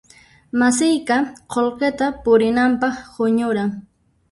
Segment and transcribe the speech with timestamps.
[0.59, 1.17] Masiyqa
[1.51, 3.69] qullqita purinanpaq huñuran.